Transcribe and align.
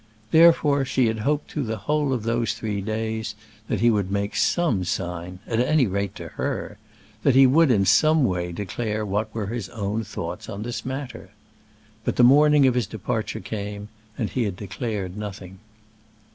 Therefore 0.31 0.83
she 0.83 1.05
had 1.05 1.19
hoped 1.19 1.51
through 1.51 1.65
the 1.65 1.77
whole 1.85 2.11
of 2.11 2.23
those 2.23 2.55
three 2.55 2.81
days 2.81 3.35
that 3.67 3.81
he 3.81 3.91
would 3.91 4.09
make 4.11 4.35
some 4.35 4.83
sign, 4.83 5.37
at 5.45 5.59
any 5.59 5.85
rate 5.85 6.15
to 6.15 6.29
her; 6.29 6.79
that 7.21 7.35
he 7.35 7.45
would 7.45 7.69
in 7.69 7.85
some 7.85 8.25
way 8.25 8.51
declare 8.51 9.05
what 9.05 9.31
were 9.31 9.45
his 9.45 9.69
own 9.69 10.03
thoughts 10.03 10.49
on 10.49 10.63
this 10.63 10.83
matter. 10.83 11.29
But 12.03 12.15
the 12.15 12.23
morning 12.23 12.65
of 12.65 12.73
his 12.73 12.87
departure 12.87 13.41
came, 13.41 13.89
and 14.17 14.27
he 14.31 14.41
had 14.45 14.55
declared 14.57 15.15
nothing. 15.17 15.59